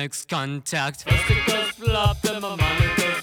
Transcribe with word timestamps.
Makes 0.00 0.24
contact. 0.24 1.02
First 1.02 1.30
it 1.30 1.46
goes 1.46 1.70
flop, 1.72 2.22
then 2.22 2.40
my 2.40 2.56
mind 2.56 2.96
goes 2.96 3.19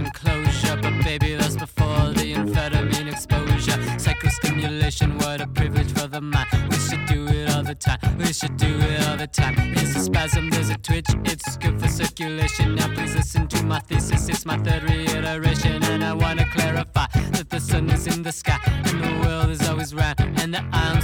time 0.00 0.12
closure. 0.12 0.76
But 0.76 1.04
baby, 1.04 1.34
that's 1.34 1.56
before 1.56 2.12
the 2.14 2.34
amphetamine 2.34 3.10
exposure. 3.10 3.78
Psychostimulation, 3.98 5.18
what 5.22 5.40
a 5.40 5.46
privilege 5.46 5.92
for 5.92 6.06
the 6.06 6.20
mind. 6.20 6.48
We 6.70 6.76
should 6.76 7.06
do 7.06 7.26
it 7.26 7.50
all 7.50 7.62
the 7.62 7.74
time. 7.74 7.98
We 8.18 8.32
should 8.32 8.56
do 8.56 8.66
it 8.66 9.08
all 9.08 9.16
the 9.16 9.26
time. 9.26 9.54
It's 9.76 9.96
a 9.96 10.00
spasm, 10.00 10.50
there's 10.50 10.70
a 10.70 10.76
twitch. 10.78 11.08
It's 11.24 11.56
good 11.56 11.80
for 11.80 11.88
circulation. 11.88 12.76
Now 12.76 12.88
please 12.94 13.14
listen 13.14 13.48
to 13.48 13.64
my 13.64 13.80
thesis. 13.80 14.28
It's 14.28 14.46
my 14.46 14.58
third 14.58 14.84
reiteration, 14.84 15.82
and 15.84 16.04
I 16.04 16.12
wanna 16.14 16.46
clarify 16.50 17.06
that 17.32 17.48
the 17.50 17.60
sun 17.60 17.90
is 17.90 18.06
in 18.06 18.22
the 18.22 18.32
sky 18.32 18.58
and 18.66 19.02
the 19.02 19.12
world 19.26 19.50
is 19.50 19.68
always 19.68 19.94
round 19.94 20.20
and 20.20 20.54
the 20.54 20.64
island 20.72 20.99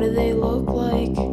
do 0.00 0.10
they 0.14 0.32
look 0.32 0.66
like? 0.68 1.29